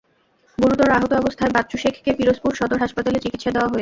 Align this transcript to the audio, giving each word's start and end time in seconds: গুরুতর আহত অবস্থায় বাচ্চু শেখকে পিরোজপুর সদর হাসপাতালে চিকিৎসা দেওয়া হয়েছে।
গুরুতর 0.57 0.89
আহত 0.89 1.11
অবস্থায় 1.13 1.51
বাচ্চু 1.51 1.75
শেখকে 1.77 2.11
পিরোজপুর 2.13 2.51
সদর 2.55 2.77
হাসপাতালে 2.77 3.19
চিকিৎসা 3.19 3.49
দেওয়া 3.51 3.63
হয়েছে। 3.63 3.69